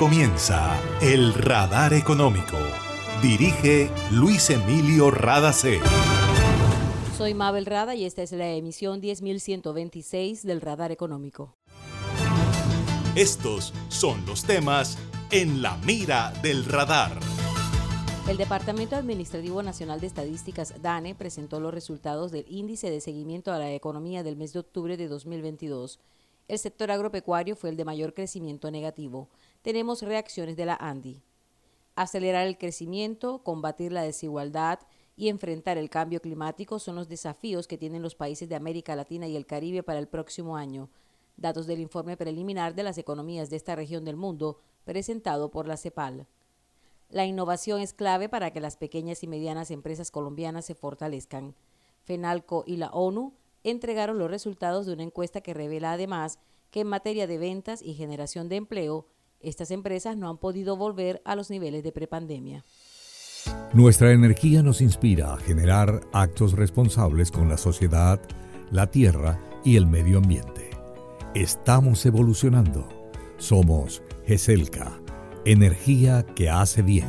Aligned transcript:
comienza 0.00 0.80
El 1.02 1.34
Radar 1.34 1.92
Económico. 1.92 2.56
Dirige 3.20 3.90
Luis 4.10 4.48
Emilio 4.48 5.10
Radacé. 5.10 5.78
Soy 7.18 7.34
Mabel 7.34 7.66
Rada 7.66 7.94
y 7.94 8.06
esta 8.06 8.22
es 8.22 8.32
la 8.32 8.48
emisión 8.48 9.02
10126 9.02 10.42
del 10.42 10.62
Radar 10.62 10.90
Económico. 10.90 11.54
Estos 13.14 13.74
son 13.90 14.24
los 14.24 14.44
temas 14.44 14.96
en 15.30 15.60
la 15.60 15.76
mira 15.84 16.32
del 16.42 16.64
radar. 16.64 17.20
El 18.26 18.38
Departamento 18.38 18.96
Administrativo 18.96 19.62
Nacional 19.62 20.00
de 20.00 20.06
Estadísticas, 20.06 20.80
DANE, 20.80 21.14
presentó 21.14 21.60
los 21.60 21.74
resultados 21.74 22.32
del 22.32 22.46
Índice 22.48 22.88
de 22.88 23.02
Seguimiento 23.02 23.52
a 23.52 23.58
la 23.58 23.70
Economía 23.70 24.22
del 24.22 24.36
mes 24.36 24.54
de 24.54 24.60
octubre 24.60 24.96
de 24.96 25.08
2022. 25.08 26.00
El 26.50 26.58
sector 26.58 26.90
agropecuario 26.90 27.54
fue 27.54 27.70
el 27.70 27.76
de 27.76 27.84
mayor 27.84 28.12
crecimiento 28.12 28.72
negativo. 28.72 29.28
Tenemos 29.62 30.00
reacciones 30.02 30.56
de 30.56 30.64
la 30.64 30.74
ANDI. 30.74 31.22
Acelerar 31.94 32.46
el 32.46 32.56
crecimiento, 32.56 33.42
combatir 33.42 33.92
la 33.92 34.02
desigualdad 34.02 34.78
y 35.16 35.28
enfrentar 35.28 35.76
el 35.76 35.90
cambio 35.90 36.22
climático 36.22 36.78
son 36.78 36.96
los 36.96 37.08
desafíos 37.08 37.66
que 37.66 37.76
tienen 37.76 38.00
los 38.00 38.14
países 38.14 38.48
de 38.48 38.54
América 38.54 38.96
Latina 38.96 39.28
y 39.28 39.36
el 39.36 39.44
Caribe 39.44 39.82
para 39.82 39.98
el 39.98 40.08
próximo 40.08 40.56
año. 40.56 40.88
Datos 41.36 41.66
del 41.66 41.80
informe 41.80 42.16
preliminar 42.16 42.74
de 42.74 42.84
las 42.84 42.96
economías 42.96 43.50
de 43.50 43.56
esta 43.56 43.76
región 43.76 44.04
del 44.04 44.16
mundo, 44.16 44.58
presentado 44.84 45.50
por 45.50 45.68
la 45.68 45.76
CEPAL. 45.76 46.26
La 47.10 47.26
innovación 47.26 47.82
es 47.82 47.92
clave 47.92 48.30
para 48.30 48.52
que 48.52 48.60
las 48.60 48.78
pequeñas 48.78 49.22
y 49.22 49.26
medianas 49.26 49.70
empresas 49.70 50.10
colombianas 50.10 50.64
se 50.64 50.74
fortalezcan. 50.74 51.54
FENALCO 52.04 52.64
y 52.66 52.76
la 52.76 52.88
ONU 52.90 53.34
entregaron 53.62 54.16
los 54.16 54.30
resultados 54.30 54.86
de 54.86 54.94
una 54.94 55.02
encuesta 55.02 55.42
que 55.42 55.52
revela 55.52 55.92
además 55.92 56.38
que 56.70 56.80
en 56.80 56.86
materia 56.86 57.26
de 57.26 57.36
ventas 57.36 57.82
y 57.82 57.92
generación 57.92 58.48
de 58.48 58.56
empleo, 58.56 59.06
estas 59.40 59.70
empresas 59.70 60.16
no 60.16 60.28
han 60.28 60.38
podido 60.38 60.76
volver 60.76 61.22
a 61.24 61.36
los 61.36 61.50
niveles 61.50 61.82
de 61.82 61.92
prepandemia. 61.92 62.64
Nuestra 63.72 64.12
energía 64.12 64.62
nos 64.62 64.80
inspira 64.80 65.32
a 65.32 65.38
generar 65.38 66.00
actos 66.12 66.52
responsables 66.52 67.30
con 67.30 67.48
la 67.48 67.56
sociedad, 67.56 68.20
la 68.70 68.90
tierra 68.90 69.40
y 69.64 69.76
el 69.76 69.86
medio 69.86 70.18
ambiente. 70.18 70.70
Estamos 71.34 72.04
evolucionando. 72.04 72.88
Somos 73.38 74.02
GESELCA 74.26 75.00
Energía 75.46 76.26
que 76.34 76.50
hace 76.50 76.82
bien. 76.82 77.08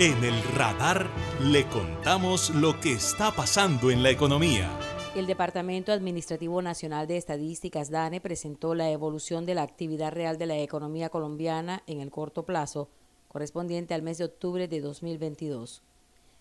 En 0.00 0.24
el 0.24 0.42
radar 0.54 1.10
le 1.42 1.66
contamos 1.66 2.48
lo 2.54 2.80
que 2.80 2.92
está 2.92 3.32
pasando 3.32 3.90
en 3.90 4.02
la 4.02 4.08
economía. 4.08 4.70
El 5.14 5.26
Departamento 5.26 5.92
Administrativo 5.92 6.62
Nacional 6.62 7.06
de 7.06 7.18
Estadísticas, 7.18 7.90
DANE, 7.90 8.22
presentó 8.22 8.74
la 8.74 8.90
evolución 8.90 9.44
de 9.44 9.54
la 9.54 9.62
actividad 9.62 10.10
real 10.12 10.38
de 10.38 10.46
la 10.46 10.56
economía 10.56 11.10
colombiana 11.10 11.82
en 11.86 12.00
el 12.00 12.10
corto 12.10 12.46
plazo, 12.46 12.88
correspondiente 13.28 13.92
al 13.92 14.00
mes 14.00 14.16
de 14.16 14.24
octubre 14.24 14.68
de 14.68 14.80
2022. 14.80 15.82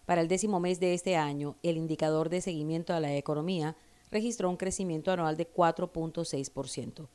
Para 0.06 0.22
el 0.22 0.30
décimo 0.30 0.62
mes 0.62 0.80
de 0.80 0.94
este 0.94 1.18
año, 1.18 1.58
el 1.62 1.76
indicador 1.76 2.30
de 2.30 2.40
seguimiento 2.40 2.94
a 2.94 3.02
la 3.02 3.14
economía 3.14 3.75
registró 4.09 4.50
un 4.50 4.56
crecimiento 4.56 5.12
anual 5.12 5.36
de 5.36 5.52
4.6%. 5.52 7.09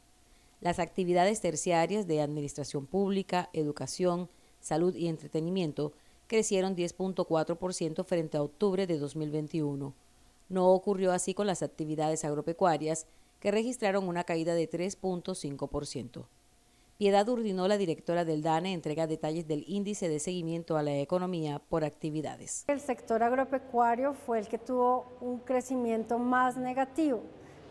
Las 0.60 0.78
actividades 0.78 1.40
terciarias 1.40 2.06
de 2.06 2.20
administración 2.20 2.84
pública, 2.84 3.48
educación, 3.54 4.28
salud 4.60 4.94
y 4.94 5.08
entretenimiento 5.08 5.94
crecieron 6.34 6.74
10.4% 6.74 8.04
frente 8.04 8.36
a 8.36 8.42
octubre 8.42 8.88
de 8.88 8.98
2021. 8.98 9.94
No 10.48 10.68
ocurrió 10.70 11.12
así 11.12 11.32
con 11.32 11.46
las 11.46 11.62
actividades 11.62 12.24
agropecuarias, 12.24 13.06
que 13.38 13.52
registraron 13.52 14.08
una 14.08 14.24
caída 14.24 14.56
de 14.56 14.68
3.5%. 14.68 16.24
Piedad 16.98 17.28
la 17.68 17.78
directora 17.78 18.24
del 18.24 18.42
DANE, 18.42 18.72
entrega 18.72 19.06
detalles 19.06 19.46
del 19.46 19.64
índice 19.68 20.08
de 20.08 20.18
seguimiento 20.18 20.76
a 20.76 20.82
la 20.82 20.96
economía 20.98 21.60
por 21.60 21.84
actividades. 21.84 22.64
El 22.66 22.80
sector 22.80 23.22
agropecuario 23.22 24.12
fue 24.12 24.40
el 24.40 24.48
que 24.48 24.58
tuvo 24.58 25.06
un 25.20 25.38
crecimiento 25.38 26.18
más 26.18 26.56
negativo. 26.56 27.22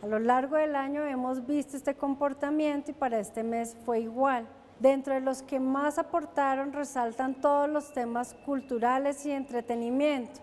A 0.02 0.08
lo 0.08 0.20
largo 0.20 0.56
del 0.56 0.78
año 0.78 1.06
hemos 1.06 1.46
visto 1.46 1.76
este 1.76 1.96
comportamiento 1.96 2.92
y 2.92 2.94
para 2.94 3.20
este 3.20 3.44
mes 3.44 3.76
fue 3.84 4.00
igual. 4.00 4.48
Dentro 4.84 5.14
de 5.14 5.22
los 5.22 5.42
que 5.42 5.62
más 5.62 5.98
aportaron 5.98 6.74
resaltan 6.74 7.36
todos 7.36 7.70
los 7.70 7.94
temas 7.94 8.34
culturales 8.46 9.26
y 9.26 9.32
entretenimiento. 9.32 10.42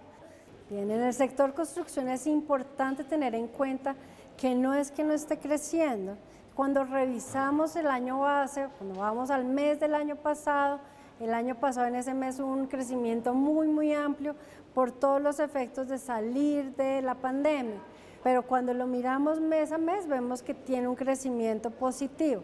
Bien, 0.70 0.90
en 0.90 1.02
el 1.02 1.12
sector 1.12 1.52
construcción 1.52 2.08
es 2.08 2.26
importante 2.26 3.04
tener 3.04 3.34
en 3.34 3.48
cuenta 3.48 3.96
que 4.38 4.54
no 4.54 4.72
es 4.72 4.90
que 4.90 5.04
no 5.04 5.12
esté 5.12 5.38
creciendo. 5.38 6.16
Cuando 6.54 6.84
revisamos 6.84 7.76
el 7.76 7.88
año 7.88 8.20
base, 8.20 8.68
cuando 8.78 9.00
vamos 9.00 9.30
al 9.30 9.44
mes 9.44 9.78
del 9.78 9.94
año 9.94 10.16
pasado, 10.16 10.80
el 11.20 11.34
año 11.34 11.56
pasado 11.56 11.88
en 11.88 11.96
ese 11.96 12.14
mes 12.14 12.40
hubo 12.40 12.50
un 12.50 12.66
crecimiento 12.66 13.34
muy, 13.34 13.68
muy 13.68 13.92
amplio 13.92 14.34
por 14.72 14.90
todos 14.90 15.20
los 15.20 15.38
efectos 15.38 15.86
de 15.86 15.98
salir 15.98 16.74
de 16.76 17.02
la 17.02 17.14
pandemia. 17.14 17.76
Pero 18.24 18.46
cuando 18.46 18.72
lo 18.72 18.86
miramos 18.86 19.38
mes 19.38 19.70
a 19.70 19.76
mes 19.76 20.06
vemos 20.06 20.40
que 20.42 20.54
tiene 20.54 20.88
un 20.88 20.96
crecimiento 20.96 21.70
positivo 21.70 22.42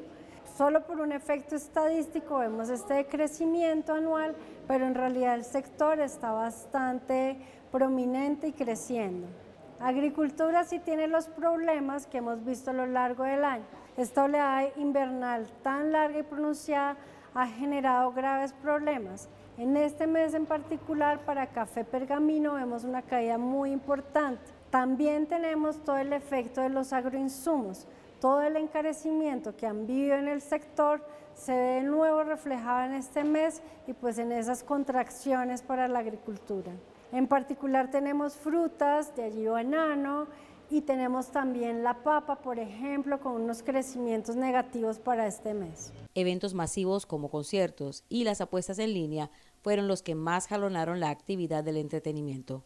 solo 0.56 0.87
por 0.87 1.00
un 1.00 1.12
efecto 1.12 1.55
estadístico 1.55 2.39
vemos 2.39 2.71
este 2.71 3.06
crecimiento 3.06 3.93
anual, 3.93 4.34
pero 4.67 4.87
en 4.87 4.94
realidad 4.94 5.34
el 5.34 5.44
sector 5.44 6.00
está 6.00 6.33
bastante 6.33 7.37
prominente 7.71 8.49
y 8.49 8.53
creciendo. 8.53 9.27
Agricultura 9.81 10.65
sí 10.65 10.78
tiene 10.78 11.09
los 11.09 11.27
problemas 11.28 12.06
que 12.06 12.19
hemos 12.19 12.43
visto 12.45 12.71
a 12.71 12.75
lo 12.75 12.87
largo 12.87 13.25
del 13.25 13.45
año. 13.45 13.65
Esta 13.99 14.25
oleada 14.25 14.69
invernal 14.77 15.47
tan 15.62 15.93
larga 15.93 16.21
y 16.21 16.22
pronunciada 16.22 16.97
ha 17.34 17.47
generado 17.47 18.12
graves 18.12 18.55
problemas. 18.55 19.28
En 19.59 19.77
este 19.77 20.06
mes 20.06 20.33
en 20.33 20.47
particular 20.47 21.21
para 21.21 21.49
café 21.49 21.84
pergamino 21.84 22.55
vemos 22.55 22.84
una 22.84 23.03
caída 23.03 23.37
muy 23.37 23.72
importante. 23.72 24.43
También 24.71 25.27
tenemos 25.27 25.84
todo 25.84 25.99
el 25.99 26.15
efecto 26.15 26.62
de 26.62 26.71
los 26.71 26.95
agroinsumos 26.95 27.87
todo 28.21 28.43
el 28.43 28.56
encarecimiento 28.56 29.56
que 29.56 29.66
han 29.66 29.87
vivido 29.87 30.16
en 30.16 30.28
el 30.28 30.41
sector 30.41 31.03
se 31.34 31.53
ve 31.53 31.59
de 31.59 31.82
nuevo 31.82 32.22
reflejado 32.22 32.84
en 32.87 32.94
este 32.94 33.25
mes 33.25 33.62
y 33.87 33.93
pues 33.93 34.19
en 34.19 34.32
esas 34.32 34.62
contracciones 34.62 35.62
para 35.62 35.87
la 35.88 35.99
agricultura. 35.99 36.72
En 37.12 37.27
particular 37.27 37.91
tenemos 37.91 38.34
frutas, 38.34 39.15
de 39.15 39.25
allí 39.25 39.47
banano, 39.47 40.27
y 40.69 40.81
tenemos 40.81 41.28
también 41.28 41.84
la 41.84 42.03
papa, 42.03 42.41
por 42.41 42.59
ejemplo, 42.59 43.21
con 43.21 43.32
unos 43.32 43.62
crecimientos 43.62 44.34
negativos 44.34 44.98
para 44.98 45.27
este 45.27 45.54
mes. 45.54 45.93
Eventos 46.15 46.54
masivos 46.54 47.06
como 47.06 47.31
conciertos 47.31 48.04
y 48.09 48.25
las 48.25 48.41
apuestas 48.41 48.78
en 48.78 48.93
línea 48.93 49.31
fueron 49.62 49.87
los 49.87 50.03
que 50.03 50.15
más 50.15 50.48
jalonaron 50.48 50.98
la 50.98 51.10
actividad 51.10 51.62
del 51.62 51.77
entretenimiento. 51.77 52.65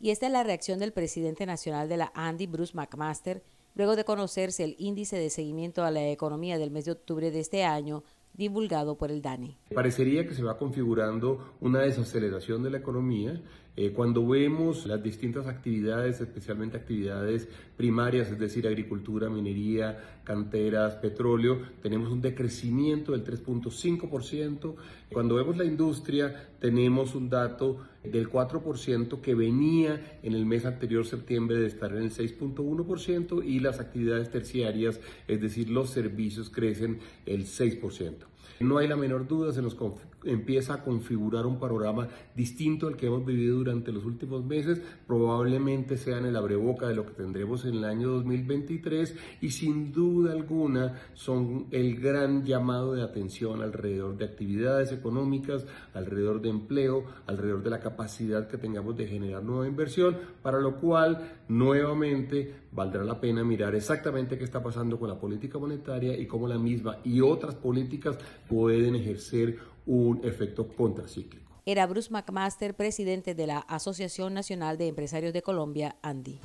Y 0.00 0.10
esta 0.10 0.26
es 0.26 0.32
la 0.32 0.44
reacción 0.44 0.78
del 0.78 0.92
presidente 0.92 1.46
nacional 1.46 1.88
de 1.88 1.96
la 1.96 2.12
Andy, 2.14 2.46
Bruce 2.46 2.74
McMaster, 2.74 3.42
luego 3.76 3.94
de 3.94 4.04
conocerse 4.04 4.64
el 4.64 4.74
índice 4.78 5.16
de 5.16 5.30
seguimiento 5.30 5.84
a 5.84 5.90
la 5.90 6.08
economía 6.08 6.58
del 6.58 6.70
mes 6.70 6.86
de 6.86 6.92
octubre 6.92 7.30
de 7.30 7.40
este 7.40 7.64
año, 7.64 8.02
divulgado 8.32 8.96
por 8.96 9.10
el 9.10 9.22
DANE. 9.22 9.56
Parecería 9.74 10.26
que 10.26 10.34
se 10.34 10.42
va 10.42 10.58
configurando 10.58 11.54
una 11.60 11.80
desaceleración 11.80 12.62
de 12.62 12.70
la 12.70 12.78
economía 12.78 13.40
eh, 13.76 13.92
cuando 13.92 14.26
vemos 14.26 14.86
las 14.86 15.02
distintas 15.02 15.46
actividades, 15.46 16.20
especialmente 16.22 16.78
actividades 16.78 17.46
primarias, 17.76 18.30
es 18.30 18.38
decir, 18.38 18.66
agricultura, 18.66 19.28
minería, 19.28 20.20
canteras, 20.24 20.94
petróleo, 20.94 21.60
tenemos 21.82 22.10
un 22.10 22.22
decrecimiento 22.22 23.12
del 23.12 23.22
3.5%. 23.22 24.74
Cuando 25.12 25.34
vemos 25.34 25.58
la 25.58 25.64
industria, 25.64 26.48
tenemos 26.58 27.14
un 27.14 27.28
dato 27.28 27.86
del 28.02 28.30
4% 28.30 29.20
que 29.20 29.34
venía 29.34 30.18
en 30.22 30.32
el 30.32 30.46
mes 30.46 30.64
anterior, 30.64 31.04
septiembre, 31.04 31.58
de 31.58 31.66
estar 31.66 31.92
en 31.92 32.04
el 32.04 32.10
6.1% 32.10 33.44
y 33.44 33.60
las 33.60 33.78
actividades 33.78 34.30
terciarias, 34.30 35.00
es 35.28 35.40
decir, 35.40 35.68
los 35.68 35.90
servicios, 35.90 36.48
crecen 36.48 36.98
el 37.26 37.44
6%. 37.44 38.35
No 38.60 38.78
hay 38.78 38.88
la 38.88 38.96
menor 38.96 39.26
duda, 39.26 39.52
se 39.52 39.62
nos 39.62 39.76
empieza 40.24 40.74
a 40.74 40.82
configurar 40.82 41.46
un 41.46 41.58
panorama 41.58 42.08
distinto 42.34 42.88
al 42.88 42.96
que 42.96 43.06
hemos 43.06 43.24
vivido 43.24 43.58
durante 43.58 43.92
los 43.92 44.04
últimos 44.04 44.44
meses, 44.44 44.80
probablemente 45.06 45.96
sea 45.96 46.18
en 46.18 46.26
el 46.26 46.36
abreboca 46.36 46.88
de 46.88 46.94
lo 46.94 47.06
que 47.06 47.12
tendremos 47.12 47.64
en 47.64 47.74
el 47.74 47.84
año 47.84 48.08
2023 48.10 49.16
y 49.40 49.50
sin 49.50 49.92
duda 49.92 50.32
alguna 50.32 51.00
son 51.14 51.66
el 51.70 52.00
gran 52.00 52.44
llamado 52.44 52.94
de 52.94 53.02
atención 53.02 53.62
alrededor 53.62 54.16
de 54.16 54.24
actividades 54.24 54.92
económicas, 54.92 55.66
alrededor 55.94 56.40
de 56.40 56.50
empleo, 56.50 57.04
alrededor 57.26 57.62
de 57.62 57.70
la 57.70 57.80
capacidad 57.80 58.48
que 58.48 58.58
tengamos 58.58 58.96
de 58.96 59.06
generar 59.06 59.42
nueva 59.42 59.68
inversión, 59.68 60.16
para 60.42 60.60
lo 60.60 60.76
cual 60.76 61.36
nuevamente 61.48 62.65
valdrá 62.76 63.02
la 63.02 63.18
pena 63.18 63.42
mirar 63.42 63.74
exactamente 63.74 64.36
qué 64.38 64.44
está 64.44 64.62
pasando 64.62 65.00
con 65.00 65.08
la 65.08 65.18
política 65.18 65.58
monetaria 65.58 66.16
y 66.16 66.26
cómo 66.26 66.46
la 66.46 66.58
misma 66.58 66.98
y 67.02 67.22
otras 67.22 67.54
políticas 67.54 68.18
pueden 68.46 68.94
ejercer 68.94 69.58
un 69.86 70.20
efecto 70.22 70.68
contracíclico. 70.68 71.44
Era 71.64 71.86
Bruce 71.86 72.12
McMaster, 72.12 72.76
presidente 72.76 73.34
de 73.34 73.46
la 73.46 73.58
Asociación 73.58 74.34
Nacional 74.34 74.76
de 74.78 74.88
Empresarios 74.88 75.32
de 75.32 75.42
Colombia, 75.42 75.96
ANDI. 76.02 76.38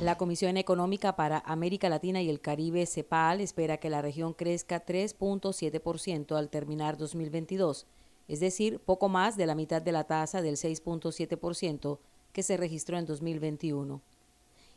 La 0.00 0.16
Comisión 0.16 0.56
Económica 0.56 1.14
para 1.14 1.38
América 1.38 1.88
Latina 1.88 2.22
y 2.22 2.30
el 2.30 2.40
Caribe, 2.40 2.86
CEPAL, 2.86 3.40
espera 3.40 3.76
que 3.76 3.90
la 3.90 4.02
región 4.02 4.32
crezca 4.32 4.84
3.7% 4.84 6.36
al 6.36 6.48
terminar 6.48 6.96
2022, 6.96 7.86
es 8.28 8.40
decir, 8.40 8.80
poco 8.80 9.08
más 9.08 9.36
de 9.36 9.46
la 9.46 9.54
mitad 9.54 9.82
de 9.82 9.92
la 9.92 10.04
tasa 10.04 10.42
del 10.42 10.56
6.7% 10.56 11.98
que 12.36 12.42
se 12.42 12.58
registró 12.58 12.98
en 12.98 13.06
2021. 13.06 14.02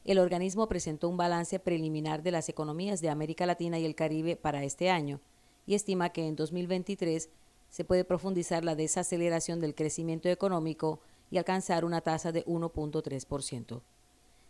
El 0.06 0.20
organismo 0.20 0.70
presentó 0.70 1.10
un 1.10 1.18
balance 1.18 1.60
preliminar 1.60 2.24
de 2.24 2.32
las 2.32 2.48
economías 2.48 3.02
de 3.02 3.10
América 3.10 3.46
Latina 3.46 3.78
y 3.78 3.84
el 3.84 3.96
Caribe 3.96 4.38
para 4.38 4.64
este 4.64 4.90
año 4.90 5.20
y 5.66 5.76
estima 5.76 6.08
que 6.08 6.26
en 6.26 6.38
2023 6.38 7.30
se 7.70 7.84
puede 7.84 8.06
profundizar 8.06 8.64
la 8.64 8.76
desaceleración 8.76 9.60
del 9.60 9.76
crecimiento 9.76 10.30
económico 10.30 11.02
y 11.30 11.38
alcanzar 11.38 11.84
una 11.84 12.00
tasa 12.00 12.32
de 12.32 12.46
1.3%. 12.46 13.82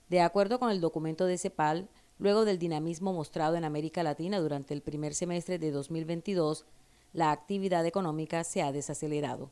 De 0.08 0.22
acuerdo 0.22 0.60
con 0.60 0.70
el 0.70 0.80
documento 0.80 1.26
de 1.26 1.40
CEPAL, 1.40 1.90
luego 2.20 2.46
del 2.46 2.60
dinamismo 2.60 3.12
mostrado 3.12 3.56
en 3.56 3.66
América 3.66 4.04
Latina 4.04 4.40
durante 4.40 4.76
el 4.76 4.84
primer 4.84 5.16
semestre 5.16 5.58
de 5.58 5.72
2022, 5.72 6.68
la 7.14 7.32
actividad 7.32 7.88
económica 7.88 8.44
se 8.44 8.62
ha 8.62 8.72
desacelerado. 8.72 9.50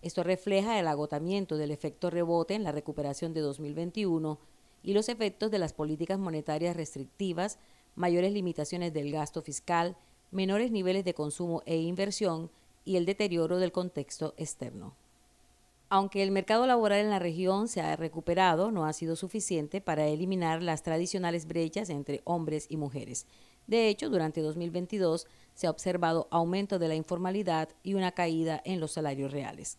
Esto 0.00 0.22
refleja 0.22 0.78
el 0.78 0.86
agotamiento 0.86 1.56
del 1.56 1.72
efecto 1.72 2.08
rebote 2.08 2.54
en 2.54 2.62
la 2.62 2.72
recuperación 2.72 3.34
de 3.34 3.40
2021 3.40 4.38
y 4.82 4.92
los 4.92 5.08
efectos 5.08 5.50
de 5.50 5.58
las 5.58 5.72
políticas 5.72 6.18
monetarias 6.18 6.76
restrictivas, 6.76 7.58
mayores 7.96 8.32
limitaciones 8.32 8.92
del 8.92 9.10
gasto 9.10 9.42
fiscal, 9.42 9.96
menores 10.30 10.70
niveles 10.70 11.04
de 11.04 11.14
consumo 11.14 11.62
e 11.66 11.78
inversión 11.78 12.50
y 12.84 12.96
el 12.96 13.06
deterioro 13.06 13.58
del 13.58 13.72
contexto 13.72 14.34
externo. 14.36 14.94
Aunque 15.90 16.22
el 16.22 16.30
mercado 16.30 16.66
laboral 16.66 17.00
en 17.00 17.10
la 17.10 17.18
región 17.18 17.66
se 17.66 17.80
ha 17.80 17.96
recuperado, 17.96 18.70
no 18.70 18.84
ha 18.84 18.92
sido 18.92 19.16
suficiente 19.16 19.80
para 19.80 20.06
eliminar 20.06 20.62
las 20.62 20.82
tradicionales 20.82 21.46
brechas 21.46 21.90
entre 21.90 22.20
hombres 22.24 22.66
y 22.68 22.76
mujeres. 22.76 23.26
De 23.66 23.88
hecho, 23.88 24.10
durante 24.10 24.42
2022 24.42 25.26
se 25.54 25.66
ha 25.66 25.70
observado 25.70 26.28
aumento 26.30 26.78
de 26.78 26.88
la 26.88 26.94
informalidad 26.94 27.70
y 27.82 27.94
una 27.94 28.12
caída 28.12 28.62
en 28.64 28.80
los 28.80 28.92
salarios 28.92 29.32
reales. 29.32 29.78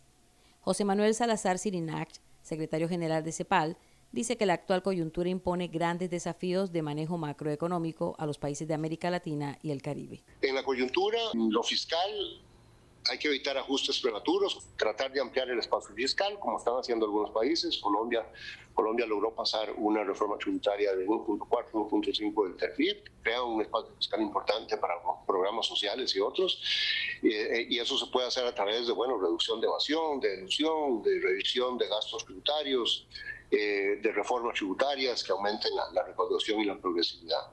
José 0.61 0.83
Manuel 0.83 1.15
Salazar 1.15 1.57
Sirinac, 1.57 2.09
secretario 2.41 2.89
general 2.89 3.23
de 3.23 3.31
CEPAL, 3.31 3.77
dice 4.11 4.35
que 4.35 4.45
la 4.45 4.53
actual 4.53 4.83
coyuntura 4.83 5.29
impone 5.29 5.67
grandes 5.67 6.09
desafíos 6.09 6.73
de 6.73 6.81
manejo 6.81 7.17
macroeconómico 7.17 8.15
a 8.17 8.25
los 8.25 8.37
países 8.37 8.67
de 8.67 8.73
América 8.73 9.09
Latina 9.09 9.57
y 9.61 9.71
el 9.71 9.81
Caribe. 9.81 10.21
En 10.41 10.55
la 10.55 10.63
coyuntura, 10.63 11.19
lo 11.33 11.63
fiscal 11.63 12.41
hay 13.09 13.17
que 13.17 13.27
evitar 13.27 13.57
ajustes 13.57 13.99
prematuros, 13.99 14.59
tratar 14.77 15.11
de 15.11 15.19
ampliar 15.19 15.49
el 15.49 15.59
espacio 15.59 15.93
fiscal, 15.95 16.37
como 16.39 16.57
están 16.57 16.75
haciendo 16.75 17.05
algunos 17.05 17.31
países. 17.31 17.77
Colombia, 17.79 18.25
Colombia 18.73 19.05
logró 19.05 19.33
pasar 19.33 19.71
una 19.77 20.03
reforma 20.03 20.37
tributaria 20.37 20.95
de 20.95 21.05
1.4, 21.05 21.71
1.5 21.71 22.43
del 22.47 22.57
TERFIP, 22.57 23.07
crea 23.23 23.43
un 23.43 23.61
espacio 23.61 23.93
fiscal 23.95 24.21
importante 24.21 24.77
para 24.77 24.95
programas 25.25 25.65
sociales 25.65 26.15
y 26.15 26.19
otros, 26.19 26.61
y 27.21 27.77
eso 27.77 27.97
se 27.97 28.05
puede 28.07 28.27
hacer 28.27 28.45
a 28.45 28.53
través 28.53 28.87
de, 28.87 28.93
bueno, 28.93 29.17
reducción 29.17 29.59
de 29.59 29.67
evasión, 29.67 30.19
de 30.19 30.37
deducción, 30.37 31.01
de 31.01 31.19
revisión 31.19 31.77
de 31.77 31.87
gastos 31.87 32.25
tributarios, 32.25 33.07
eh, 33.51 33.99
de 34.01 34.11
reformas 34.11 34.53
tributarias 34.53 35.23
que 35.23 35.31
aumenten 35.31 35.75
la, 35.75 35.91
la 35.91 36.03
recaudación 36.03 36.59
y 36.59 36.65
la 36.65 36.77
progresividad. 36.77 37.51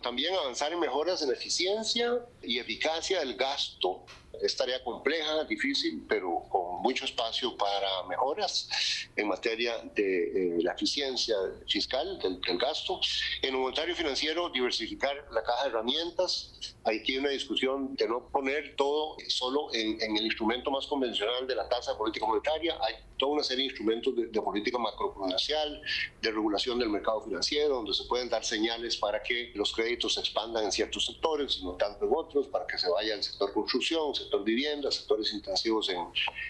También 0.00 0.34
avanzar 0.34 0.72
en 0.72 0.80
mejoras 0.80 1.20
en 1.20 1.30
eficiencia 1.30 2.24
y 2.40 2.58
eficacia 2.58 3.18
del 3.18 3.34
gasto 3.34 4.04
es 4.42 4.56
tarea 4.56 4.82
compleja, 4.82 5.44
difícil, 5.44 6.04
pero 6.08 6.44
con 6.48 6.82
mucho 6.82 7.04
espacio 7.04 7.56
para 7.56 8.02
mejoras 8.08 8.68
en 9.16 9.28
materia 9.28 9.78
de 9.94 10.56
eh, 10.56 10.62
la 10.62 10.72
eficiencia 10.72 11.36
fiscal 11.66 12.18
del, 12.18 12.40
gasto. 12.58 13.00
En 13.42 13.52
lo 13.54 13.60
monetario 13.60 13.94
financiero, 13.94 14.48
diversificar 14.50 15.14
la 15.32 15.42
caja 15.42 15.64
de 15.64 15.70
herramientas. 15.70 16.74
Aquí 16.84 17.12
hay 17.12 17.18
una 17.18 17.30
discusión 17.30 17.94
de 17.96 18.08
no 18.08 18.28
poner 18.28 18.76
todo 18.76 19.16
solo 19.28 19.68
en, 19.72 20.16
el 20.16 20.24
instrumento 20.24 20.70
más 20.70 20.86
convencional 20.86 21.46
de 21.46 21.54
la 21.54 21.68
tasa 21.68 21.92
de 21.92 21.98
política 21.98 22.26
monetaria. 22.26 22.78
Hay 22.82 22.94
toda 23.18 23.32
una 23.32 23.42
serie 23.42 23.64
de 23.64 23.70
instrumentos 23.70 24.14
de, 24.14 24.26
de 24.26 24.42
política 24.42 24.78
macroprudencial, 24.78 25.82
de 26.20 26.30
regulación 26.30 26.78
del 26.78 26.90
mercado 26.90 27.22
financiero, 27.22 27.76
donde 27.76 27.94
se 27.94 28.04
pueden 28.04 28.28
dar 28.28 28.44
señales 28.44 28.96
para 28.96 29.22
que 29.22 29.52
los 29.54 29.72
créditos 29.74 30.14
se 30.14 30.20
expandan 30.20 30.64
en 30.64 30.72
ciertos 30.72 31.06
sectores 31.06 31.26
no 31.62 31.72
tanto 31.72 32.04
en 32.04 32.10
otros, 32.14 32.48
para 32.48 32.66
que 32.66 32.78
se 32.78 32.88
vaya 32.88 33.14
al 33.14 33.22
sector 33.22 33.52
construcción, 33.52 34.14
sector 34.26 34.44
vivienda, 34.44 34.90
sectores 34.90 35.32
intensivos 35.32 35.88
en, 35.88 35.98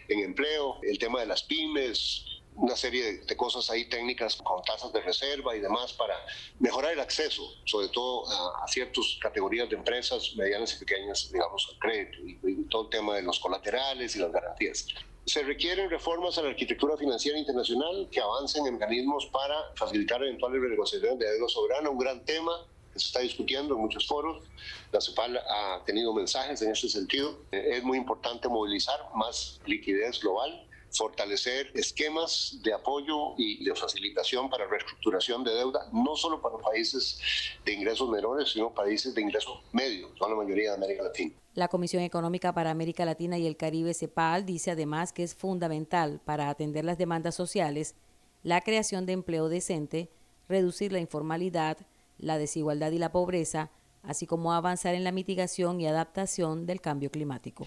en 0.08 0.24
empleo, 0.24 0.78
el 0.82 0.98
tema 0.98 1.20
de 1.20 1.26
las 1.26 1.42
pymes, 1.42 2.24
una 2.56 2.74
serie 2.74 3.18
de, 3.18 3.36
cosas 3.36 3.68
ahí 3.70 3.88
técnicas 3.88 4.36
con 4.36 4.62
tasas 4.62 4.92
de 4.92 5.00
reserva 5.02 5.54
y 5.54 5.60
demás 5.60 5.92
para 5.92 6.14
mejorar 6.58 6.92
el 6.92 7.00
acceso, 7.00 7.42
sobre 7.64 7.88
todo 7.88 8.24
a, 8.62 8.66
ciertas 8.66 9.18
categorías 9.20 9.68
de 9.68 9.76
empresas 9.76 10.34
medianas 10.36 10.74
y 10.74 10.78
pequeñas, 10.78 11.30
digamos, 11.30 11.68
al 11.70 11.78
crédito 11.78 12.18
y, 12.48 12.64
todo 12.68 12.84
el 12.84 12.90
tema 12.90 13.16
de 13.16 13.22
los 13.22 13.38
colaterales 13.38 14.16
y 14.16 14.18
las 14.20 14.32
garantías. 14.32 14.86
Se 15.26 15.42
requieren 15.42 15.90
reformas 15.90 16.38
a 16.38 16.42
la 16.42 16.50
arquitectura 16.50 16.96
financiera 16.96 17.38
internacional 17.38 18.08
que 18.10 18.20
avancen 18.20 18.66
en 18.66 18.74
mecanismos 18.74 19.26
para 19.26 19.56
facilitar 19.74 20.22
eventuales 20.22 20.60
renegociaciones 20.60 21.18
de 21.18 21.30
deuda 21.30 21.48
soberana, 21.48 21.90
un 21.90 21.98
gran 21.98 22.24
tema 22.24 22.52
se 22.98 23.06
está 23.06 23.20
discutiendo 23.20 23.74
en 23.74 23.80
muchos 23.80 24.06
foros. 24.06 24.44
La 24.92 25.00
CEPAL 25.00 25.38
ha 25.38 25.82
tenido 25.84 26.12
mensajes 26.12 26.62
en 26.62 26.72
este 26.72 26.88
sentido. 26.88 27.38
Eh, 27.52 27.76
es 27.76 27.84
muy 27.84 27.98
importante 27.98 28.48
movilizar 28.48 28.98
más 29.14 29.60
liquidez 29.66 30.20
global 30.20 30.66
fortalecer 30.96 31.70
esquemas 31.74 32.58
de 32.62 32.72
apoyo 32.72 33.34
y 33.36 33.64
de 33.64 33.74
facilitación 33.74 34.48
para 34.48 34.66
reestructuración 34.66 35.44
de 35.44 35.52
deuda, 35.52 35.88
no 35.92 36.16
solo 36.16 36.40
para 36.40 36.56
países 36.58 37.18
de 37.64 37.74
ingresos 37.74 38.08
menores, 38.08 38.52
sino 38.52 38.72
países 38.72 39.14
de 39.14 39.20
ingresos 39.20 39.60
medios, 39.72 40.10
son 40.18 40.30
la 40.30 40.36
mayoría 40.36 40.70
de 40.70 40.76
América 40.76 41.02
Latina. 41.02 41.34
La 41.54 41.68
Comisión 41.68 42.02
Económica 42.02 42.54
para 42.54 42.70
América 42.70 43.04
Latina 43.04 43.38
y 43.38 43.46
el 43.46 43.56
Caribe, 43.56 43.94
CEPAL, 43.94 44.46
dice 44.46 44.70
además 44.70 45.12
que 45.12 45.22
es 45.22 45.34
fundamental 45.34 46.20
para 46.24 46.48
atender 46.48 46.84
las 46.84 46.98
demandas 46.98 47.34
sociales 47.34 47.94
la 48.42 48.60
creación 48.60 49.06
de 49.06 49.12
empleo 49.12 49.48
decente, 49.48 50.08
reducir 50.48 50.92
la 50.92 51.00
informalidad, 51.00 51.78
la 52.18 52.38
desigualdad 52.38 52.92
y 52.92 52.98
la 52.98 53.12
pobreza, 53.12 53.70
así 54.02 54.26
como 54.26 54.52
avanzar 54.52 54.94
en 54.94 55.04
la 55.04 55.12
mitigación 55.12 55.80
y 55.80 55.86
adaptación 55.86 56.66
del 56.66 56.80
cambio 56.80 57.10
climático. 57.10 57.66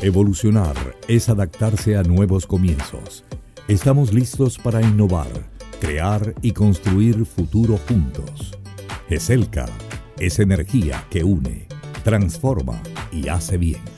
Evolucionar 0.00 0.76
es 1.08 1.28
adaptarse 1.28 1.96
a 1.96 2.02
nuevos 2.02 2.46
comienzos. 2.46 3.24
Estamos 3.66 4.12
listos 4.12 4.58
para 4.58 4.80
innovar, 4.80 5.28
crear 5.80 6.34
y 6.40 6.52
construir 6.52 7.26
futuro 7.26 7.78
juntos. 7.88 8.56
ESELCA 9.08 9.66
es 10.18 10.38
energía 10.38 11.04
que 11.10 11.24
une, 11.24 11.66
transforma 12.04 12.80
y 13.12 13.28
hace 13.28 13.58
bien. 13.58 13.97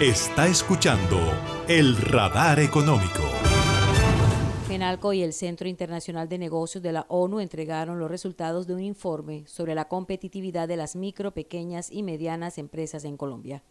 Está 0.00 0.46
escuchando 0.46 1.18
el 1.68 1.96
radar 1.96 2.60
económico. 2.60 3.22
FENALCO 4.68 5.14
y 5.14 5.22
el 5.22 5.32
Centro 5.32 5.68
Internacional 5.68 6.28
de 6.28 6.36
Negocios 6.36 6.82
de 6.82 6.92
la 6.92 7.06
ONU 7.08 7.40
entregaron 7.40 7.98
los 7.98 8.10
resultados 8.10 8.66
de 8.66 8.74
un 8.74 8.82
informe 8.82 9.46
sobre 9.46 9.74
la 9.74 9.88
competitividad 9.88 10.68
de 10.68 10.76
las 10.76 10.96
micro, 10.96 11.32
pequeñas 11.32 11.90
y 11.90 12.02
medianas 12.02 12.58
empresas 12.58 13.06
en 13.06 13.16
Colombia. 13.16 13.62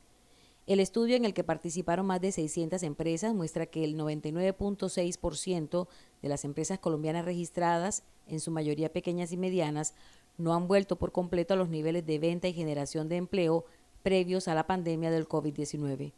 El 0.65 0.79
estudio 0.79 1.15
en 1.15 1.25
el 1.25 1.35
que 1.35 1.43
participaron 1.43 2.07
más 2.07 2.21
de 2.21 2.31
600 2.31 2.81
empresas 2.81 3.35
muestra 3.35 3.67
que 3.67 3.83
el 3.83 3.95
99.6% 3.95 5.87
de 6.23 6.29
las 6.29 6.43
empresas 6.43 6.79
colombianas 6.79 7.23
registradas, 7.23 8.03
en 8.25 8.39
su 8.39 8.49
mayoría 8.49 8.91
pequeñas 8.91 9.31
y 9.31 9.37
medianas, 9.37 9.93
no 10.39 10.55
han 10.55 10.67
vuelto 10.67 10.95
por 10.95 11.11
completo 11.11 11.53
a 11.53 11.57
los 11.57 11.69
niveles 11.69 12.03
de 12.07 12.17
venta 12.17 12.47
y 12.47 12.53
generación 12.53 13.09
de 13.09 13.17
empleo 13.17 13.65
previos 14.05 14.47
a 14.47 14.53
la 14.53 14.67
pandemia 14.67 15.09
del 15.09 15.27
COVID-19. 15.27 16.11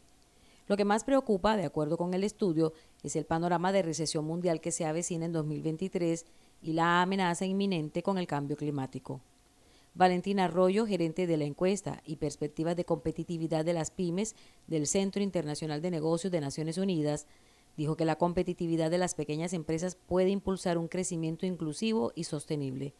Lo 0.68 0.76
que 0.76 0.84
más 0.84 1.06
preocupa, 1.06 1.56
de 1.56 1.64
acuerdo 1.64 1.96
con 1.96 2.14
el 2.14 2.26
estudio, 2.26 2.74
es 3.02 3.16
el 3.16 3.24
panorama 3.24 3.72
de 3.72 3.82
recesión 3.82 4.26
mundial 4.26 4.60
que 4.60 4.74
se 4.74 4.84
avecina 4.84 5.24
en 5.24 5.32
2023 5.32 6.26
y 6.62 6.74
la 6.74 7.02
amenaza 7.02 7.46
inminente 7.46 8.04
con 8.04 8.18
el 8.18 8.28
cambio 8.28 8.58
climático. 8.58 9.22
Valentina 9.96 10.44
Arroyo, 10.44 10.86
gerente 10.86 11.28
de 11.28 11.38
la 11.38 11.46
encuesta 11.46 12.02
y 12.06 12.18
perspectivas 12.18 12.76
de 12.76 12.84
competitividad 12.84 13.64
de 13.64 13.72
las 13.72 13.90
pymes 13.90 14.36
del 14.68 14.86
Centro 14.86 15.24
Internacional 15.24 15.82
de 15.82 15.92
Negocios 15.92 16.30
de 16.30 16.42
Naciones 16.42 16.78
Unidas, 16.78 17.26
dijo 17.78 17.96
que 17.96 18.04
la 18.04 18.18
competitividad 18.18 18.92
de 18.92 18.98
las 18.98 19.16
pequeñas 19.16 19.54
empresas 19.54 19.96
puede 19.96 20.30
impulsar 20.30 20.78
un 20.78 20.90
crecimiento 20.90 21.46
inclusivo 21.46 22.12
y 22.16 22.26
sostenible 22.26 22.96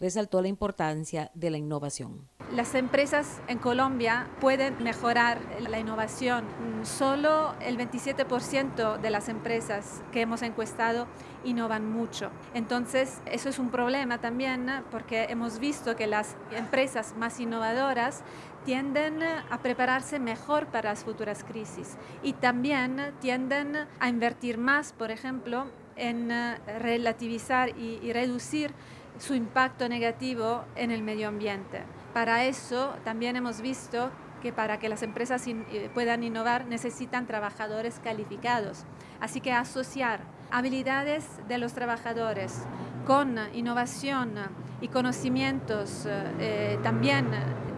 resaltó 0.00 0.42
la 0.42 0.48
importancia 0.48 1.30
de 1.34 1.50
la 1.50 1.58
innovación. 1.58 2.28
Las 2.54 2.74
empresas 2.74 3.42
en 3.46 3.58
Colombia 3.58 4.26
pueden 4.40 4.82
mejorar 4.82 5.38
la 5.60 5.78
innovación. 5.78 6.44
Solo 6.82 7.54
el 7.60 7.76
27% 7.76 8.98
de 8.98 9.10
las 9.10 9.28
empresas 9.28 10.02
que 10.12 10.22
hemos 10.22 10.40
encuestado 10.40 11.06
innovan 11.44 11.90
mucho. 11.90 12.30
Entonces, 12.54 13.20
eso 13.26 13.50
es 13.50 13.58
un 13.58 13.70
problema 13.70 14.18
también 14.18 14.66
porque 14.90 15.24
hemos 15.24 15.58
visto 15.58 15.94
que 15.94 16.06
las 16.06 16.36
empresas 16.52 17.14
más 17.18 17.38
innovadoras 17.38 18.22
tienden 18.64 19.22
a 19.22 19.58
prepararse 19.62 20.18
mejor 20.18 20.66
para 20.66 20.90
las 20.90 21.04
futuras 21.04 21.44
crisis 21.44 21.96
y 22.22 22.32
también 22.32 23.12
tienden 23.20 23.76
a 24.00 24.08
invertir 24.08 24.56
más, 24.56 24.92
por 24.92 25.10
ejemplo, 25.10 25.66
en 25.96 26.30
relativizar 26.78 27.70
y, 27.76 27.98
y 28.02 28.12
reducir 28.12 28.72
su 29.18 29.34
impacto 29.34 29.88
negativo 29.88 30.64
en 30.76 30.90
el 30.90 31.02
medio 31.02 31.28
ambiente. 31.28 31.82
Para 32.14 32.44
eso 32.44 32.94
también 33.04 33.36
hemos 33.36 33.60
visto 33.60 34.10
que 34.42 34.52
para 34.52 34.78
que 34.78 34.88
las 34.88 35.02
empresas 35.02 35.46
eh, 35.46 35.90
puedan 35.92 36.22
innovar 36.22 36.66
necesitan 36.66 37.26
trabajadores 37.26 38.00
calificados. 38.02 38.84
Así 39.20 39.40
que 39.40 39.52
asociar 39.52 40.20
habilidades 40.50 41.26
de 41.48 41.58
los 41.58 41.72
trabajadores 41.74 42.64
con 43.06 43.36
innovación 43.54 44.34
y 44.80 44.88
conocimientos 44.88 46.06
eh, 46.06 46.78
también 46.82 47.30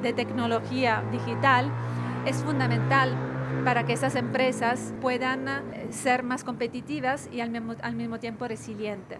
de 0.02 0.12
tecnología 0.12 1.02
digital 1.10 1.70
es 2.26 2.36
fundamental 2.42 3.14
para 3.64 3.84
que 3.84 3.92
esas 3.92 4.14
empresas 4.14 4.92
puedan 5.00 5.48
eh, 5.48 5.88
ser 5.90 6.22
más 6.22 6.44
competitivas 6.44 7.28
y 7.32 7.40
al 7.40 7.50
mismo, 7.50 7.74
al 7.82 7.94
mismo 7.94 8.18
tiempo 8.18 8.46
resilientes. 8.46 9.18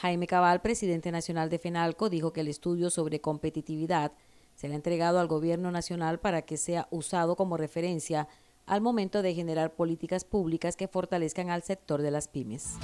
Jaime 0.00 0.26
Cabal, 0.26 0.62
presidente 0.62 1.12
nacional 1.12 1.50
de 1.50 1.58
FENALCO, 1.58 2.08
dijo 2.08 2.32
que 2.32 2.40
el 2.40 2.48
estudio 2.48 2.88
sobre 2.88 3.20
competitividad 3.20 4.12
se 4.54 4.66
le 4.66 4.72
ha 4.72 4.76
entregado 4.76 5.20
al 5.20 5.26
Gobierno 5.26 5.70
Nacional 5.70 6.20
para 6.20 6.40
que 6.40 6.56
sea 6.56 6.88
usado 6.90 7.36
como 7.36 7.58
referencia 7.58 8.26
al 8.64 8.80
momento 8.80 9.20
de 9.20 9.34
generar 9.34 9.74
políticas 9.74 10.24
públicas 10.24 10.74
que 10.74 10.88
fortalezcan 10.88 11.50
al 11.50 11.62
sector 11.64 12.00
de 12.00 12.10
las 12.10 12.28
pymes. 12.28 12.78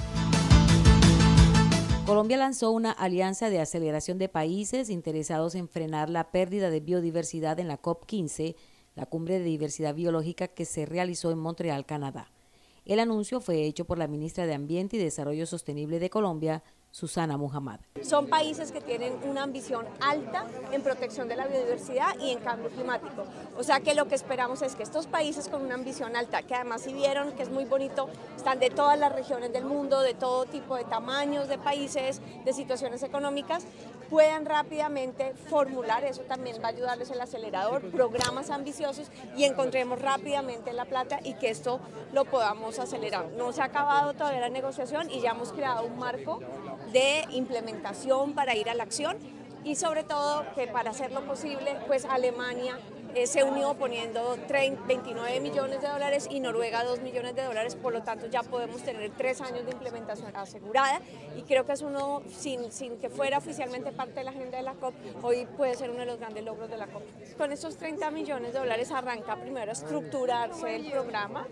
Colombia 2.05 2.37
lanzó 2.37 2.69
una 2.69 2.91
alianza 2.91 3.49
de 3.49 3.61
aceleración 3.61 4.19
de 4.19 4.29
países 4.29 4.91
interesados 4.91 5.55
en 5.55 5.67
frenar 5.67 6.11
la 6.11 6.29
pérdida 6.29 6.69
de 6.69 6.81
biodiversidad 6.81 7.59
en 7.59 7.67
la 7.67 7.81
COP15, 7.81 8.55
la 8.93 9.07
cumbre 9.07 9.39
de 9.39 9.45
diversidad 9.45 9.95
biológica 9.95 10.49
que 10.49 10.65
se 10.65 10.85
realizó 10.85 11.31
en 11.31 11.39
Montreal, 11.39 11.83
Canadá. 11.87 12.31
El 12.85 13.01
anuncio 13.01 13.41
fue 13.41 13.63
hecho 13.65 13.85
por 13.85 13.97
la 13.97 14.07
ministra 14.07 14.45
de 14.45 14.53
Ambiente 14.53 14.95
y 14.95 14.99
Desarrollo 14.99 15.45
Sostenible 15.45 15.99
de 15.99 16.09
Colombia, 16.09 16.63
Susana 16.97 17.37
Muhammad. 17.37 17.79
Son 18.01 18.25
países 18.25 18.71
que 18.71 18.81
tienen 18.81 19.19
una 19.29 19.43
ambición 19.43 19.85
alta 20.01 20.47
en 20.71 20.81
protección 20.81 21.27
de 21.27 21.35
la 21.35 21.45
biodiversidad 21.45 22.17
y 22.19 22.31
en 22.31 22.39
cambio 22.39 22.71
climático. 22.71 23.23
O 23.55 23.61
sea 23.61 23.81
que 23.81 23.93
lo 23.93 24.07
que 24.07 24.15
esperamos 24.15 24.63
es 24.63 24.75
que 24.75 24.81
estos 24.81 25.05
países 25.05 25.47
con 25.47 25.61
una 25.61 25.75
ambición 25.75 26.15
alta, 26.15 26.41
que 26.41 26.55
además 26.55 26.81
si 26.81 26.93
vieron 26.93 27.33
que 27.33 27.43
es 27.43 27.51
muy 27.51 27.65
bonito, 27.65 28.09
están 28.35 28.57
de 28.57 28.71
todas 28.71 28.97
las 28.97 29.13
regiones 29.13 29.53
del 29.53 29.63
mundo, 29.63 30.01
de 30.01 30.15
todo 30.15 30.45
tipo 30.45 30.75
de 30.75 30.85
tamaños 30.85 31.47
de 31.47 31.59
países, 31.59 32.19
de 32.43 32.51
situaciones 32.51 33.03
económicas, 33.03 33.67
puedan 34.09 34.45
rápidamente 34.45 35.35
formular, 35.49 36.03
eso 36.03 36.21
también 36.21 36.57
va 36.63 36.67
a 36.67 36.69
ayudarles 36.69 37.11
el 37.11 37.21
acelerador, 37.21 37.91
programas 37.91 38.49
ambiciosos 38.49 39.11
y 39.35 39.43
encontremos 39.43 40.01
rápidamente 40.01 40.73
la 40.73 40.85
plata 40.85 41.19
y 41.23 41.35
que 41.35 41.49
esto 41.49 41.79
lo 42.13 42.25
podamos 42.25 42.79
acelerar. 42.79 43.27
No 43.37 43.51
se 43.51 43.61
ha 43.61 43.65
acabado 43.65 44.13
todavía 44.13 44.39
la 44.39 44.49
negociación 44.49 45.11
y 45.11 45.21
ya 45.21 45.31
hemos 45.31 45.51
creado 45.51 45.85
un 45.85 45.99
marco 45.99 46.39
de 46.91 47.25
implementación 47.31 48.33
para 48.33 48.55
ir 48.55 48.69
a 48.69 48.75
la 48.75 48.83
acción 48.83 49.17
y 49.63 49.75
sobre 49.75 50.03
todo 50.03 50.45
que 50.55 50.67
para 50.67 50.91
hacerlo 50.91 51.25
posible, 51.25 51.77
pues 51.87 52.05
Alemania 52.05 52.79
eh, 53.15 53.25
se 53.25 53.43
unió 53.43 53.73
poniendo 53.73 54.37
29 54.47 55.39
millones 55.39 55.81
de 55.81 55.87
dólares 55.87 56.27
y 56.29 56.39
Noruega 56.39 56.83
2 56.83 57.01
millones 57.01 57.35
de 57.35 57.43
dólares, 57.43 57.75
por 57.75 57.91
lo 57.91 58.03
tanto 58.03 58.27
ya 58.27 58.43
podemos 58.43 58.83
tener 58.83 59.11
tres 59.17 59.41
años 59.41 59.65
de 59.65 59.71
implementación 59.71 60.35
asegurada 60.35 61.01
y 61.35 61.41
creo 61.41 61.65
que 61.65 61.71
es 61.71 61.81
uno, 61.81 62.21
sin, 62.29 62.71
sin 62.71 62.97
que 62.97 63.09
fuera 63.09 63.39
oficialmente 63.39 63.91
parte 63.91 64.19
de 64.19 64.23
la 64.25 64.31
agenda 64.31 64.57
de 64.57 64.63
la 64.63 64.73
COP, 64.73 64.93
hoy 65.23 65.47
puede 65.57 65.75
ser 65.75 65.89
uno 65.89 66.01
de 66.01 66.05
los 66.05 66.19
grandes 66.19 66.43
logros 66.45 66.69
de 66.69 66.77
la 66.77 66.87
COP. 66.87 67.03
Con 67.37 67.51
estos 67.51 67.77
30 67.77 68.11
millones 68.11 68.53
de 68.53 68.59
dólares 68.59 68.91
arranca 68.91 69.35
primero 69.35 69.71
a 69.71 69.73
estructurarse 69.73 70.75
el 70.75 70.91
programa, 70.91 71.47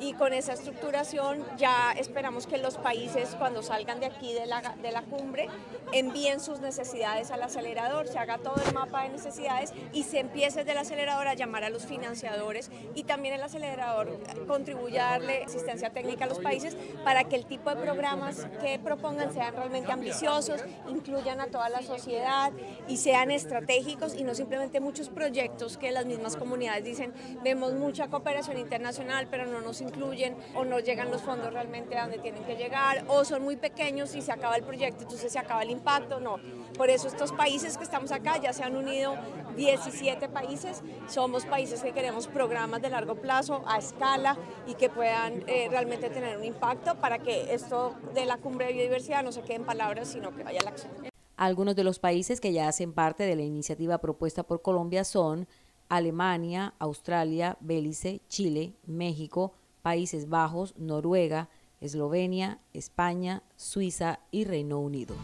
y 0.00 0.12
con 0.12 0.32
esa 0.32 0.52
estructuración 0.52 1.44
ya 1.56 1.92
esperamos 1.96 2.46
que 2.46 2.58
los 2.58 2.76
países 2.76 3.34
cuando 3.38 3.62
salgan 3.62 4.00
de 4.00 4.06
aquí 4.06 4.32
de 4.32 4.46
la, 4.46 4.76
de 4.80 4.92
la 4.92 5.02
cumbre 5.02 5.48
envíen 5.92 6.40
sus 6.40 6.60
necesidades 6.60 7.30
al 7.30 7.42
acelerador, 7.42 8.08
se 8.08 8.18
haga 8.18 8.38
todo 8.38 8.54
el 8.66 8.74
mapa 8.74 9.04
de 9.04 9.10
necesidades 9.10 9.72
y 9.92 10.04
se 10.04 10.20
empiece 10.20 10.60
desde 10.60 10.72
el 10.72 10.78
acelerador 10.78 11.28
a 11.28 11.34
llamar 11.34 11.64
a 11.64 11.70
los 11.70 11.86
financiadores 11.86 12.70
y 12.94 13.04
también 13.04 13.34
el 13.34 13.42
acelerador 13.42 14.18
contribuya 14.46 15.08
a 15.08 15.10
darle 15.12 15.44
asistencia 15.44 15.90
técnica 15.90 16.24
a 16.24 16.28
los 16.28 16.38
países 16.38 16.76
para 17.04 17.24
que 17.24 17.36
el 17.36 17.46
tipo 17.46 17.70
de 17.70 17.76
programas 17.76 18.46
que 18.60 18.78
propongan 18.78 19.32
sean 19.32 19.54
realmente 19.54 19.92
ambiciosos, 19.92 20.62
incluyan 20.88 21.40
a 21.40 21.46
toda 21.46 21.68
la 21.68 21.82
sociedad 21.82 22.52
y 22.86 22.98
sean 22.98 23.30
estratégicos 23.30 24.14
y 24.14 24.24
no 24.24 24.34
simplemente 24.34 24.80
muchos 24.80 25.08
proyectos 25.08 25.78
que 25.78 25.90
las 25.90 26.06
mismas 26.06 26.36
comunidades 26.36 26.84
dicen, 26.84 27.12
vemos 27.42 27.72
mucha 27.74 28.08
cooperación 28.08 28.58
internacional 28.58 29.26
pero 29.30 29.46
no 29.46 29.60
nos 29.60 29.80
incluyen 29.88 30.36
o 30.54 30.64
no 30.64 30.78
llegan 30.78 31.10
los 31.10 31.22
fondos 31.22 31.52
realmente 31.52 31.96
a 31.96 32.02
donde 32.02 32.18
tienen 32.18 32.44
que 32.44 32.56
llegar 32.56 33.04
o 33.08 33.24
son 33.24 33.42
muy 33.42 33.56
pequeños 33.56 34.14
y 34.14 34.22
se 34.22 34.32
acaba 34.32 34.56
el 34.56 34.62
proyecto, 34.62 35.02
entonces 35.02 35.32
se 35.32 35.38
acaba 35.38 35.62
el 35.62 35.70
impacto, 35.70 36.20
no. 36.20 36.36
Por 36.76 36.90
eso 36.90 37.08
estos 37.08 37.32
países 37.32 37.76
que 37.76 37.84
estamos 37.84 38.12
acá 38.12 38.38
ya 38.38 38.52
se 38.52 38.62
han 38.62 38.76
unido 38.76 39.16
17 39.56 40.28
países, 40.28 40.82
somos 41.08 41.44
países 41.44 41.82
que 41.82 41.92
queremos 41.92 42.26
programas 42.28 42.80
de 42.82 42.90
largo 42.90 43.16
plazo 43.16 43.62
a 43.66 43.78
escala 43.78 44.36
y 44.66 44.74
que 44.74 44.88
puedan 44.88 45.44
eh, 45.48 45.68
realmente 45.70 46.10
tener 46.10 46.36
un 46.36 46.44
impacto 46.44 46.94
para 46.96 47.18
que 47.18 47.52
esto 47.52 47.94
de 48.14 48.24
la 48.26 48.36
cumbre 48.36 48.66
de 48.66 48.74
biodiversidad 48.74 49.22
no 49.22 49.32
se 49.32 49.42
quede 49.42 49.56
en 49.56 49.64
palabras, 49.64 50.08
sino 50.08 50.34
que 50.34 50.44
vaya 50.44 50.60
a 50.60 50.64
la 50.64 50.70
acción. 50.70 50.92
Algunos 51.36 51.76
de 51.76 51.84
los 51.84 51.98
países 51.98 52.40
que 52.40 52.52
ya 52.52 52.66
hacen 52.68 52.92
parte 52.92 53.22
de 53.22 53.36
la 53.36 53.42
iniciativa 53.42 53.98
propuesta 53.98 54.42
por 54.42 54.60
Colombia 54.60 55.04
son 55.04 55.46
Alemania, 55.88 56.74
Australia, 56.78 57.56
Belice, 57.60 58.20
Chile, 58.28 58.74
México, 58.86 59.52
Países 59.88 60.28
Bajos, 60.28 60.74
Noruega, 60.76 61.48
Eslovenia, 61.80 62.58
España, 62.74 63.42
Suiza 63.56 64.20
y 64.30 64.44
Reino 64.44 64.80
Unido. 64.80 65.16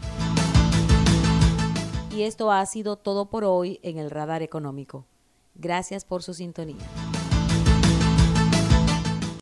Y 2.09 2.23
esto 2.23 2.51
ha 2.51 2.65
sido 2.65 2.95
todo 2.95 3.29
por 3.29 3.43
hoy 3.43 3.79
en 3.83 3.99
el 3.99 4.09
Radar 4.09 4.41
Económico. 4.41 5.05
Gracias 5.53 6.03
por 6.03 6.23
su 6.23 6.33
sintonía. 6.33 6.83